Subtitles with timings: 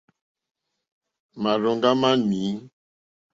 [1.41, 2.41] Màrzòŋɡá má nǐ.